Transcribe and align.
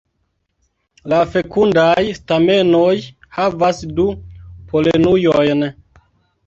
La 1.13 1.19
fekundaj 1.35 2.05
stamenoj 2.21 2.91
havas 3.41 3.87
du 4.01 4.09
polenujojn. 4.73 5.65